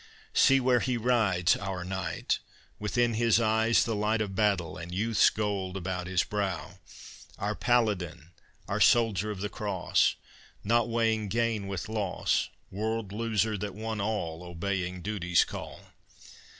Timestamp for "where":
0.59-0.79